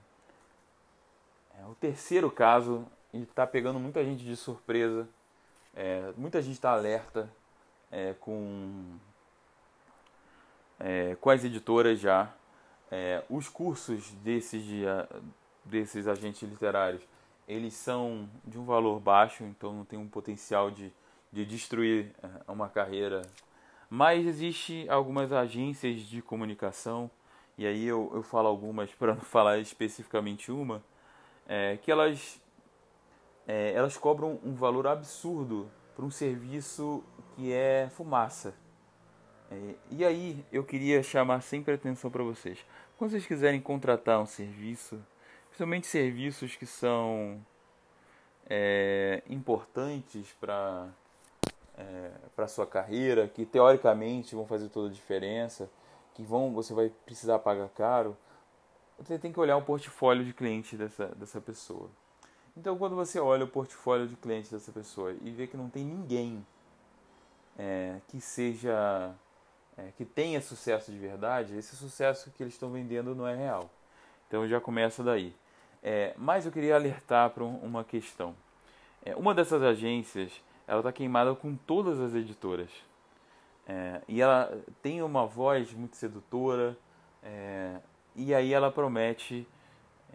é 1.61 1.65
o 1.65 1.75
terceiro 1.75 2.31
caso 2.31 2.85
e 3.13 3.21
está 3.23 3.45
pegando 3.45 3.79
muita 3.79 4.03
gente 4.03 4.23
de 4.23 4.35
surpresa. 4.35 5.07
É, 5.75 6.11
muita 6.17 6.41
gente 6.41 6.55
está 6.55 6.71
alerta 6.71 7.29
é, 7.91 8.13
com, 8.19 8.97
é, 10.79 11.15
com 11.19 11.29
as 11.29 11.43
editoras 11.43 11.99
já. 11.99 12.31
É, 12.89 13.23
os 13.29 13.49
cursos 13.49 14.11
desses, 14.23 14.63
de, 14.63 14.83
desses 15.65 16.07
agentes 16.07 16.41
literários 16.47 17.01
eles 17.47 17.73
são 17.73 18.29
de 18.43 18.59
um 18.59 18.65
valor 18.65 18.99
baixo, 18.99 19.43
então 19.45 19.73
não 19.73 19.85
tem 19.85 19.97
um 19.97 20.07
potencial 20.07 20.69
de, 20.69 20.91
de 21.31 21.45
destruir 21.45 22.11
é, 22.21 22.51
uma 22.51 22.67
carreira. 22.67 23.21
Mas 23.89 24.25
existe 24.27 24.85
algumas 24.89 25.31
agências 25.31 26.01
de 26.01 26.21
comunicação, 26.21 27.09
e 27.57 27.65
aí 27.65 27.85
eu, 27.85 28.11
eu 28.13 28.21
falo 28.21 28.49
algumas 28.49 28.91
para 28.93 29.15
não 29.15 29.21
falar 29.23 29.59
especificamente 29.59 30.51
uma, 30.51 30.83
é, 31.47 31.77
que 31.77 31.91
elas, 31.91 32.41
é, 33.47 33.71
elas 33.73 33.97
cobram 33.97 34.39
um 34.43 34.53
valor 34.53 34.87
absurdo 34.87 35.69
por 35.95 36.03
um 36.03 36.11
serviço 36.11 37.03
que 37.35 37.51
é 37.53 37.89
fumaça. 37.91 38.53
É, 39.49 39.75
e 39.91 40.05
aí 40.05 40.45
eu 40.51 40.63
queria 40.63 41.01
chamar 41.01 41.41
sempre 41.41 41.71
a 41.71 41.75
atenção 41.75 42.11
para 42.11 42.23
vocês. 42.23 42.65
Quando 42.97 43.11
vocês 43.11 43.25
quiserem 43.25 43.61
contratar 43.61 44.19
um 44.19 44.25
serviço, 44.25 44.99
principalmente 45.47 45.87
serviços 45.87 46.55
que 46.55 46.65
são 46.65 47.39
é, 48.49 49.23
importantes 49.29 50.35
para 50.39 50.89
é, 51.77 52.11
para 52.35 52.47
sua 52.47 52.65
carreira, 52.65 53.27
que 53.27 53.45
teoricamente 53.45 54.35
vão 54.35 54.45
fazer 54.45 54.67
toda 54.69 54.89
a 54.89 54.91
diferença, 54.91 55.69
que 56.15 56.23
vão 56.23 56.51
você 56.51 56.73
vai 56.73 56.91
precisar 57.05 57.39
pagar 57.39 57.69
caro, 57.69 58.17
você 58.97 59.17
tem 59.19 59.31
que 59.31 59.39
olhar 59.39 59.57
o 59.57 59.61
portfólio 59.61 60.25
de 60.25 60.33
cliente 60.33 60.75
dessa, 60.75 61.07
dessa 61.09 61.39
pessoa. 61.39 61.89
Então, 62.55 62.77
quando 62.77 62.95
você 62.95 63.19
olha 63.19 63.45
o 63.45 63.47
portfólio 63.47 64.07
de 64.07 64.15
clientes 64.15 64.51
dessa 64.51 64.71
pessoa 64.71 65.15
e 65.21 65.29
vê 65.29 65.45
que 65.45 65.55
não 65.55 65.69
tem 65.69 65.85
ninguém 65.85 66.45
é, 67.57 67.99
que 68.07 68.19
seja 68.19 69.13
é, 69.77 69.91
que 69.95 70.03
tenha 70.03 70.41
sucesso 70.41 70.91
de 70.91 70.97
verdade, 70.97 71.55
esse 71.55 71.75
sucesso 71.75 72.31
que 72.31 72.41
eles 72.41 72.55
estão 72.55 72.71
vendendo 72.71 73.13
não 73.13 73.27
é 73.27 73.35
real. 73.35 73.69
Então 74.27 74.47
já 74.47 74.59
começa 74.59 75.03
daí. 75.03 75.33
É, 75.83 76.13
mas 76.17 76.45
eu 76.45 76.51
queria 76.51 76.75
alertar 76.75 77.29
para 77.29 77.43
uma 77.43 77.83
questão. 77.83 78.35
É, 79.05 79.15
uma 79.15 79.33
dessas 79.33 79.61
agências 79.61 80.31
ela 80.67 80.79
está 80.79 80.91
queimada 80.91 81.33
com 81.35 81.55
todas 81.55 81.99
as 81.99 82.13
editoras. 82.13 82.69
É, 83.67 84.01
e 84.07 84.21
ela 84.21 84.61
tem 84.81 85.01
uma 85.01 85.25
voz 85.25 85.71
muito 85.73 85.95
sedutora, 85.95 86.77
é, 87.23 87.77
e 88.17 88.33
aí 88.33 88.51
ela 88.51 88.71
promete 88.71 89.47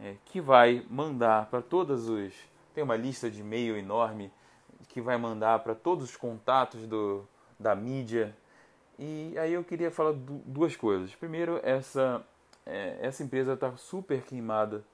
é, 0.03 0.17
que 0.25 0.41
vai 0.41 0.85
mandar 0.91 1.47
para 1.47 1.63
todos 1.63 2.09
os. 2.09 2.35
Tem 2.75 2.83
uma 2.83 2.97
lista 2.97 3.31
de 3.31 3.41
e-mail 3.41 3.77
enorme 3.77 4.33
que 4.89 5.01
vai 5.01 5.17
mandar 5.17 5.61
para 5.61 5.75
todos 5.75 6.11
os 6.11 6.17
contatos 6.17 6.87
do, 6.87 7.27
da 7.59 7.75
mídia. 7.75 8.37
E 8.99 9.35
aí 9.39 9.53
eu 9.53 9.63
queria 9.63 9.91
falar 9.91 10.13
duas 10.15 10.77
coisas. 10.77 11.15
Primeiro, 11.15 11.61
essa, 11.63 12.23
é, 12.67 12.99
essa 13.01 13.23
empresa 13.23 13.53
está 13.53 13.75
super 13.77 14.23
queimada 14.23 14.85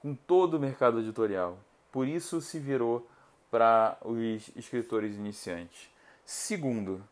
com 0.00 0.14
todo 0.14 0.54
o 0.54 0.60
mercado 0.60 1.00
editorial. 1.00 1.58
Por 1.90 2.06
isso 2.06 2.40
se 2.40 2.58
virou 2.58 3.06
para 3.50 3.98
os 4.02 4.50
escritores 4.56 5.16
iniciantes. 5.16 5.90
Segundo, 6.24 7.02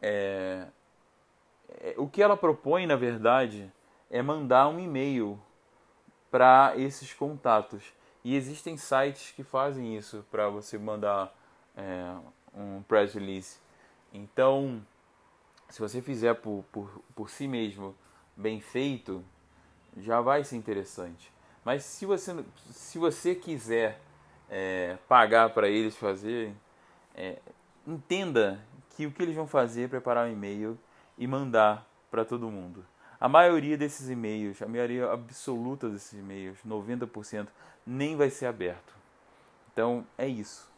é, 0.00 0.66
é, 1.80 1.94
o 1.98 2.08
que 2.08 2.22
ela 2.22 2.36
propõe, 2.36 2.86
na 2.86 2.96
verdade, 2.96 3.70
é 4.10 4.20
mandar 4.20 4.68
um 4.68 4.80
e-mail 4.80 5.40
para 6.30 6.74
esses 6.76 7.12
contatos. 7.12 7.82
E 8.24 8.36
existem 8.36 8.76
sites 8.76 9.32
que 9.32 9.42
fazem 9.42 9.96
isso 9.96 10.24
para 10.30 10.48
você 10.48 10.76
mandar 10.76 11.34
é, 11.76 12.14
um 12.54 12.82
press 12.82 13.14
release. 13.14 13.58
Então, 14.12 14.84
se 15.68 15.80
você 15.80 16.02
fizer 16.02 16.34
por, 16.34 16.64
por, 16.70 17.02
por 17.14 17.30
si 17.30 17.46
mesmo 17.46 17.94
bem 18.36 18.60
feito, 18.60 19.24
já 19.96 20.20
vai 20.20 20.44
ser 20.44 20.56
interessante. 20.56 21.32
Mas 21.64 21.84
se 21.84 22.04
você, 22.04 22.44
se 22.70 22.98
você 22.98 23.34
quiser 23.34 24.00
é, 24.48 24.98
pagar 25.08 25.50
para 25.50 25.68
eles 25.68 25.96
fazerem, 25.96 26.56
é, 27.14 27.38
entenda 27.86 28.60
que 28.90 29.06
o 29.06 29.12
que 29.12 29.22
eles 29.22 29.34
vão 29.34 29.46
fazer 29.46 29.84
é 29.84 29.88
preparar 29.88 30.28
um 30.28 30.32
e-mail 30.32 30.78
e 31.16 31.26
mandar 31.26 31.86
para 32.10 32.24
todo 32.24 32.50
mundo. 32.50 32.84
A 33.20 33.28
maioria 33.28 33.76
desses 33.76 34.08
e-mails, 34.08 34.62
a 34.62 34.66
maioria 34.66 35.12
absoluta 35.12 35.90
desses 35.90 36.18
e-mails, 36.18 36.58
90%, 36.66 37.48
nem 37.86 38.16
vai 38.16 38.30
ser 38.30 38.46
aberto. 38.46 38.94
Então 39.70 40.06
é 40.16 40.26
isso. 40.26 40.70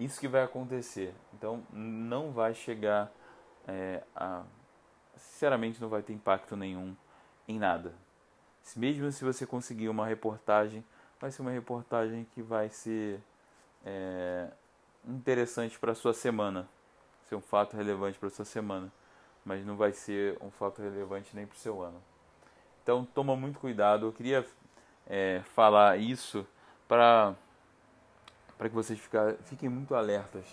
Isso 0.00 0.18
que 0.18 0.26
vai 0.26 0.42
acontecer. 0.42 1.14
Então 1.34 1.62
não 1.70 2.32
vai 2.32 2.54
chegar 2.54 3.12
é, 3.68 4.02
a. 4.16 4.44
Sinceramente, 5.14 5.78
não 5.78 5.90
vai 5.90 6.02
ter 6.02 6.14
impacto 6.14 6.56
nenhum 6.56 6.96
em 7.46 7.58
nada. 7.58 7.92
Mesmo 8.74 9.12
se 9.12 9.22
você 9.22 9.44
conseguir 9.44 9.90
uma 9.90 10.06
reportagem, 10.06 10.82
vai 11.20 11.30
ser 11.30 11.42
uma 11.42 11.50
reportagem 11.50 12.26
que 12.32 12.40
vai 12.40 12.70
ser 12.70 13.20
é, 13.84 14.48
interessante 15.06 15.78
para 15.78 15.94
sua 15.94 16.14
semana. 16.14 16.66
Ser 17.28 17.34
um 17.34 17.42
fato 17.42 17.76
relevante 17.76 18.18
para 18.18 18.30
sua 18.30 18.46
semana 18.46 18.90
mas 19.44 19.64
não 19.64 19.76
vai 19.76 19.92
ser 19.92 20.36
um 20.40 20.50
fato 20.50 20.80
relevante 20.82 21.30
nem 21.34 21.46
para 21.46 21.56
o 21.56 21.58
seu 21.58 21.82
ano. 21.82 22.02
Então 22.82 23.04
toma 23.04 23.36
muito 23.36 23.58
cuidado. 23.58 24.06
Eu 24.06 24.12
queria 24.12 24.46
é, 25.06 25.42
falar 25.54 25.98
isso 25.98 26.46
para 26.88 27.34
para 28.58 28.68
que 28.68 28.74
vocês 28.76 28.96
ficar, 28.96 29.34
fiquem 29.42 29.68
muito 29.68 29.92
alertas 29.92 30.44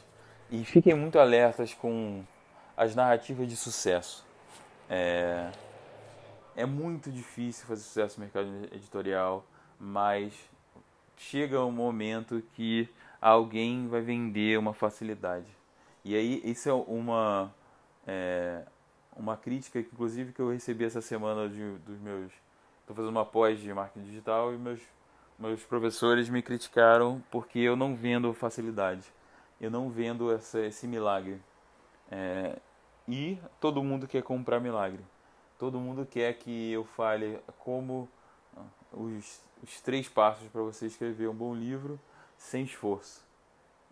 e 0.49 0.65
fiquem 0.65 0.95
muito 0.95 1.19
alertas 1.19 1.75
com 1.75 2.23
as 2.75 2.95
narrativas 2.95 3.47
de 3.47 3.55
sucesso. 3.55 4.25
É, 4.89 5.51
é 6.55 6.65
muito 6.65 7.11
difícil 7.11 7.67
fazer 7.67 7.83
sucesso 7.83 8.19
no 8.19 8.25
mercado 8.25 8.47
editorial, 8.73 9.45
mas 9.79 10.33
chega 11.15 11.63
um 11.63 11.71
momento 11.71 12.41
que 12.55 12.89
alguém 13.21 13.87
vai 13.87 14.01
vender 14.01 14.57
uma 14.57 14.73
facilidade. 14.73 15.45
E 16.03 16.15
aí 16.15 16.41
isso 16.43 16.67
é 16.67 16.73
uma 16.73 17.53
é, 18.07 18.63
uma 19.19 19.35
crítica, 19.35 19.79
inclusive, 19.79 20.31
que 20.31 20.41
eu 20.41 20.49
recebi 20.49 20.85
essa 20.85 21.01
semana 21.01 21.49
de, 21.49 21.71
dos 21.79 21.99
meus. 21.99 22.31
Estou 22.79 22.95
fazendo 22.95 23.11
uma 23.11 23.25
pós 23.25 23.59
de 23.59 23.71
marketing 23.73 24.05
digital 24.05 24.53
e 24.53 24.57
meus, 24.57 24.79
meus 25.37 25.61
professores 25.63 26.29
me 26.29 26.41
criticaram 26.41 27.21
porque 27.29 27.59
eu 27.59 27.75
não 27.75 27.95
vendo 27.95 28.33
facilidade. 28.33 29.03
Eu 29.59 29.69
não 29.69 29.89
vendo 29.89 30.31
essa, 30.31 30.61
esse 30.61 30.87
milagre. 30.87 31.41
É, 32.09 32.57
e 33.07 33.37
todo 33.59 33.83
mundo 33.83 34.07
quer 34.07 34.23
comprar 34.23 34.59
milagre. 34.59 35.03
Todo 35.57 35.79
mundo 35.79 36.05
quer 36.05 36.33
que 36.35 36.71
eu 36.71 36.85
fale 36.85 37.39
como 37.59 38.07
ah, 38.55 38.61
os, 38.93 39.41
os 39.61 39.81
três 39.81 40.07
passos 40.07 40.47
para 40.47 40.61
você 40.61 40.85
escrever 40.85 41.27
um 41.27 41.35
bom 41.35 41.53
livro 41.53 41.99
sem 42.37 42.63
esforço. 42.63 43.21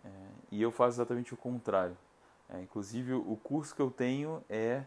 É, 0.02 0.08
e 0.50 0.62
eu 0.62 0.72
faço 0.72 0.96
exatamente 0.96 1.34
o 1.34 1.36
contrário. 1.36 1.96
É, 2.48 2.62
inclusive, 2.62 3.12
o 3.12 3.38
curso 3.42 3.74
que 3.74 3.82
eu 3.82 3.90
tenho 3.90 4.42
é 4.48 4.84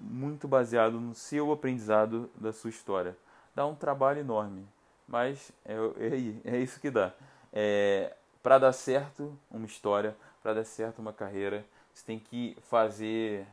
muito 0.00 0.46
baseado 0.46 1.00
no 1.00 1.14
seu 1.14 1.52
aprendizado 1.52 2.30
da 2.36 2.52
sua 2.52 2.70
história. 2.70 3.16
Dá 3.54 3.66
um 3.66 3.74
trabalho 3.74 4.20
enorme, 4.20 4.66
mas 5.06 5.50
é, 5.64 5.74
é, 5.74 6.54
é 6.56 6.58
isso 6.58 6.80
que 6.80 6.90
dá. 6.90 7.12
É, 7.52 8.14
para 8.42 8.58
dar 8.58 8.72
certo 8.72 9.36
uma 9.50 9.66
história, 9.66 10.16
para 10.42 10.54
dar 10.54 10.64
certo 10.64 11.00
uma 11.00 11.12
carreira, 11.12 11.64
você 11.92 12.04
tem 12.04 12.18
que 12.18 12.56
fazer 12.68 13.46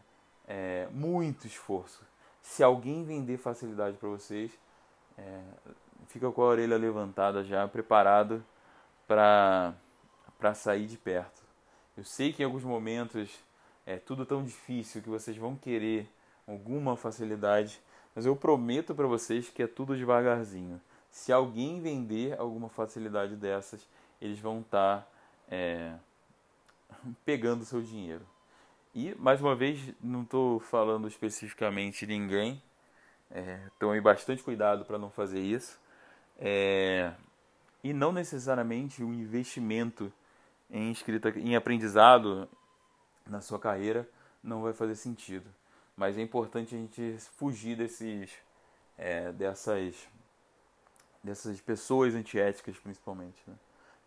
é, 0.48 0.88
muito 0.92 1.48
esforço. 1.48 2.04
Se 2.42 2.64
alguém 2.64 3.04
vender 3.04 3.38
facilidade 3.38 3.98
para 3.98 4.08
vocês, 4.08 4.52
é, 5.18 5.42
fica 6.08 6.32
com 6.32 6.42
a 6.42 6.46
orelha 6.46 6.78
levantada 6.78 7.44
já, 7.44 7.68
preparado 7.68 8.46
para 9.08 9.74
sair 10.54 10.86
de 10.86 10.98
perto. 10.98 11.44
Eu 11.98 12.04
sei 12.04 12.32
que 12.32 12.44
em 12.44 12.46
alguns 12.46 12.64
momentos 12.64 13.32
é 13.86 13.98
tudo 13.98 14.26
tão 14.26 14.44
difícil 14.44 15.02
que 15.02 15.10
vocês 15.10 15.38
vão 15.38 15.56
querer 15.56 16.08
alguma 16.48 16.96
facilidade, 16.96 17.82
mas 18.14 18.26
eu 18.26 18.36
prometo 18.36 18.94
para 18.94 19.08
vocês 19.08 19.50
que 19.50 19.64
é 19.64 19.68
tudo 19.68 19.96
devagarzinho. 19.96 20.80
Se 21.12 21.32
alguém 21.32 21.82
vender 21.82 22.40
alguma 22.40 22.70
facilidade 22.70 23.36
dessas, 23.36 23.88
eles 24.22 24.40
vão 24.40 24.60
estar 24.62 25.02
tá, 25.02 25.08
é, 25.50 25.94
pegando 27.26 27.66
seu 27.66 27.82
dinheiro. 27.82 28.26
E, 28.94 29.14
mais 29.16 29.42
uma 29.42 29.56
vez, 29.56 29.94
não 30.02 30.24
estou 30.24 30.60
falando 30.60 31.08
especificamente 31.08 32.06
de 32.06 32.14
ninguém, 32.14 32.62
é, 33.30 33.60
tome 33.78 34.00
bastante 34.00 34.42
cuidado 34.42 34.86
para 34.86 34.98
não 34.98 35.10
fazer 35.10 35.42
isso. 35.42 35.80
É, 36.38 37.14
e 37.84 37.94
não 37.94 38.12
necessariamente 38.12 39.04
o 39.04 39.08
um 39.08 39.14
investimento 39.14 40.12
em 40.70 40.92
escrita, 40.92 41.30
em 41.38 41.56
aprendizado 41.56 42.50
na 43.28 43.42
sua 43.42 43.60
carreira 43.60 44.08
não 44.44 44.62
vai 44.62 44.74
fazer 44.74 44.96
sentido. 44.96 45.46
Mas 45.96 46.18
é 46.18 46.22
importante 46.22 46.76
a 46.76 46.78
gente 46.78 47.18
fugir 47.38 47.78
desses, 47.78 48.32
é, 48.98 49.32
dessas, 49.32 49.96
dessas 51.24 51.62
pessoas 51.62 52.14
antiéticas, 52.14 52.78
principalmente. 52.78 53.42
Né? 53.48 53.56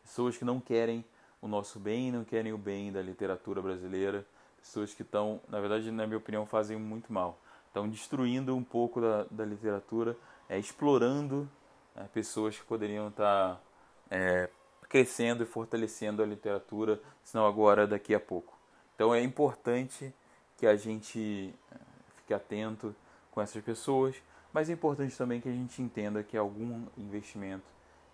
Pessoas 0.03 0.37
que 0.37 0.45
não 0.45 0.61
querem 0.61 1.05
o 1.41 1.49
nosso 1.49 1.79
bem, 1.79 2.13
não 2.13 2.25
querem 2.25 2.53
o 2.53 2.59
bem 2.59 2.93
da 2.93 3.01
literatura 3.01 3.63
brasileira. 3.63 4.27
Pessoas 4.61 4.93
que 4.93 5.03
estão, 5.03 5.41
na 5.49 5.61
verdade, 5.61 5.91
na 5.91 6.07
minha 6.07 6.19
opinião, 6.19 6.45
fazem 6.45 6.77
muito 6.77 7.13
mal. 7.13 7.39
Estão 7.69 7.89
destruindo 7.89 8.55
um 8.57 8.65
pouco 8.65 9.01
da, 9.01 9.25
da 9.31 9.45
literatura, 9.45 10.17
é, 10.49 10.59
explorando 10.59 11.49
é, 11.97 12.05
pessoas 12.05 12.59
que 12.59 12.65
poderiam 12.65 13.09
estar 13.09 13.55
tá, 13.55 13.61
é, 14.11 14.51
crescendo 14.89 15.43
e 15.43 15.47
fortalecendo 15.47 16.23
a 16.23 16.27
literatura, 16.27 17.01
senão 17.23 17.47
agora, 17.47 17.87
daqui 17.87 18.15
a 18.15 18.21
pouco. 18.21 18.59
Então 18.95 19.15
é 19.15 19.23
importante 19.23 20.13
que 20.59 20.67
a 20.67 20.77
gente 20.77 21.55
eh, 21.73 21.77
fique 22.17 22.35
atento 22.35 22.95
com 23.31 23.41
essas 23.41 23.63
pessoas, 23.65 24.17
mas 24.53 24.69
é 24.69 24.73
importante 24.73 25.17
também 25.17 25.41
que 25.41 25.49
a 25.49 25.53
gente 25.53 25.81
entenda 25.81 26.23
que 26.23 26.37
algum 26.37 26.85
investimento 26.97 27.65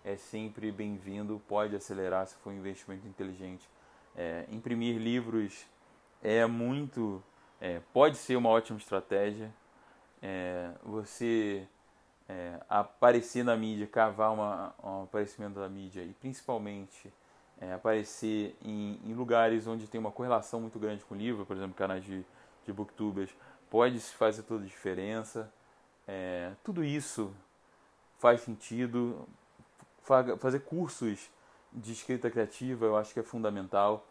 é 0.03 0.15
sempre 0.15 0.71
bem-vindo, 0.71 1.41
pode 1.47 1.75
acelerar 1.75 2.27
se 2.27 2.35
for 2.35 2.53
um 2.53 2.57
investimento 2.57 3.07
inteligente. 3.07 3.67
É, 4.15 4.45
imprimir 4.51 4.97
livros 4.97 5.65
é 6.21 6.45
muito, 6.45 7.21
é, 7.59 7.81
pode 7.91 8.15
ser 8.17 8.35
uma 8.35 8.49
ótima 8.49 8.77
estratégia. 8.77 9.51
É, 10.21 10.71
você 10.83 11.67
aparecer 12.67 13.43
na 13.43 13.55
mídia, 13.55 13.85
cavar 13.85 14.33
uma, 14.33 14.73
um 14.83 15.03
aparecimento 15.03 15.59
da 15.59 15.69
mídia 15.69 16.01
e 16.01 16.11
principalmente 16.13 17.13
aparecer 17.71 18.55
em, 18.63 18.99
em, 19.05 19.13
lugares 19.13 19.67
onde 19.67 19.85
tem 19.85 19.99
uma 19.99 20.11
correlação 20.11 20.59
muito 20.59 20.79
grande 20.79 21.05
com 21.05 21.13
o 21.13 21.17
livro, 21.17 21.45
por 21.45 21.55
exemplo, 21.55 21.75
canais 21.75 22.03
de, 22.03 22.25
de 22.65 22.73
booktubers, 22.73 23.29
pode 23.69 23.99
fazer 23.99 24.43
toda 24.43 24.63
a 24.63 24.67
diferença. 24.67 25.51
É, 26.07 26.51
tudo 26.63 26.83
isso 26.83 27.33
faz 28.17 28.41
sentido. 28.41 29.27
Fazer 30.37 30.59
cursos 30.59 31.29
de 31.73 31.91
escrita 31.91 32.29
criativa 32.29 32.85
eu 32.85 32.95
acho 32.95 33.13
que 33.13 33.19
é 33.19 33.23
fundamental. 33.23 34.05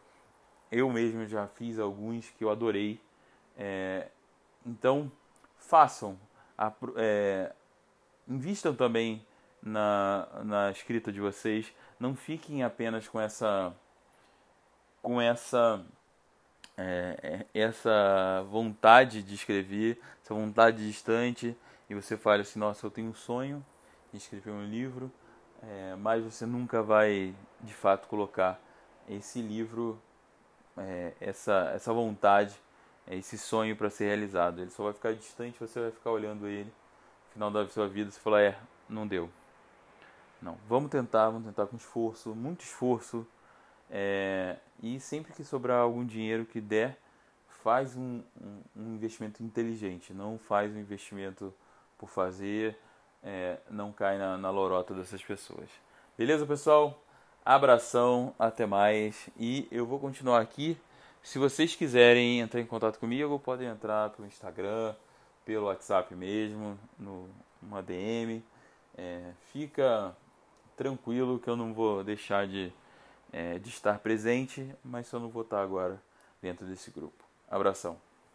Eu 0.71 0.91
mesmo 0.91 1.27
já 1.27 1.47
fiz 1.47 1.79
alguns 1.79 2.31
que 2.31 2.45
eu 2.45 2.51
adorei. 2.51 3.01
É, 3.57 4.09
então, 4.67 5.11
façam. 5.57 6.19
A, 6.57 6.73
é, 6.97 7.53
invistam 8.29 8.75
também 8.75 9.25
na, 9.63 10.29
na 10.45 10.71
escrita 10.71 11.13
de 11.13 11.21
vocês. 11.21 11.73
Não 11.99 12.15
fiquem 12.15 12.63
apenas 12.63 13.09
com 13.09 13.21
essa 13.21 13.75
com 15.01 15.21
essa 15.21 15.85
é, 16.77 17.47
essa 17.55 18.45
vontade 18.51 19.23
de 19.23 19.35
escrever, 19.35 20.01
essa 20.23 20.35
vontade 20.35 20.87
distante, 20.87 21.57
e 21.89 21.95
você 21.95 22.17
fala 22.17 22.43
assim, 22.43 22.59
nossa, 22.59 22.87
eu 22.87 22.91
tenho 22.91 23.11
um 23.11 23.15
sonho 23.15 23.65
de 24.13 24.19
escrever 24.19 24.51
um 24.51 24.65
livro, 24.65 25.11
é, 25.63 25.95
mas 25.97 26.25
você 26.25 26.47
nunca 26.47 26.83
vai 26.83 27.35
de 27.61 27.75
fato 27.75 28.09
colocar 28.09 28.61
esse 29.09 29.41
livro, 29.41 30.01
é, 30.77 31.13
essa, 31.21 31.73
essa 31.75 31.93
vontade, 31.93 32.55
esse 33.11 33.37
sonho 33.37 33.77
para 33.77 33.91
ser 33.91 34.07
realizado. 34.07 34.61
Ele 34.61 34.71
só 34.71 34.85
vai 34.85 34.93
ficar 34.93 35.15
distante, 35.15 35.59
você 35.61 35.81
vai 35.81 35.91
ficar 35.91 36.11
olhando 36.11 36.47
ele, 36.47 36.73
no 37.29 37.33
final 37.33 37.51
da 37.51 37.69
sua 37.69 37.89
vida, 37.89 38.11
você 38.11 38.21
fala, 38.21 38.41
é, 38.41 38.57
não 38.89 39.07
deu. 39.07 39.31
Não, 40.41 40.59
vamos 40.69 40.91
tentar, 40.91 41.31
vamos 41.31 41.47
tentar 41.47 41.67
com 41.67 41.77
esforço, 41.77 42.35
muito 42.35 42.61
esforço. 42.63 43.27
É, 43.97 44.57
e 44.83 44.99
sempre 44.99 45.33
que 45.33 45.45
sobrar 45.45 45.79
algum 45.79 46.05
dinheiro 46.05 46.45
que 46.45 46.61
der, 46.61 46.99
faz 47.63 47.97
um, 47.97 48.23
um, 48.39 48.61
um 48.77 48.95
investimento 48.97 49.41
inteligente. 49.41 50.13
Não 50.13 50.37
faz 50.37 50.75
um 50.75 50.81
investimento 50.81 51.55
por 51.97 52.09
fazer, 52.09 52.77
é, 53.23 53.59
não 53.71 53.93
cai 53.93 54.19
na, 54.19 54.37
na 54.37 54.51
lorota 54.51 54.93
dessas 54.93 55.23
pessoas. 55.23 55.71
Beleza, 56.19 56.45
pessoal? 56.45 57.01
Abração, 57.45 58.35
até 58.37 58.67
mais. 58.67 59.31
E 59.39 59.69
eu 59.71 59.87
vou 59.87 60.01
continuar 60.01 60.41
aqui. 60.41 60.77
Se 61.23 61.39
vocês 61.39 61.77
quiserem 61.77 62.41
entrar 62.41 62.61
em 62.61 62.67
contato 62.67 62.99
comigo, 62.99 63.39
podem 63.39 63.69
entrar 63.69 64.11
pelo 64.11 64.27
Instagram, 64.27 64.93
pelo 65.45 65.67
WhatsApp 65.67 66.13
mesmo, 66.17 66.77
no, 66.99 67.29
uma 67.63 67.81
DM. 67.81 68.43
É, 68.99 69.31
fica 69.53 70.17
tranquilo 70.77 71.39
que 71.39 71.49
eu 71.49 71.57
não 71.57 71.73
vou 71.73 72.03
deixar 72.03 72.47
de, 72.49 72.73
é, 73.35 73.59
de 73.59 73.69
estar 73.69 73.99
presente, 73.99 74.65
mas 74.85 75.09
só 75.09 75.19
não 75.19 75.29
vou 75.29 75.43
estar 75.43 75.61
agora 75.61 76.01
dentro 76.41 76.65
desse 76.65 76.89
grupo. 76.93 77.25
Abração. 77.51 78.01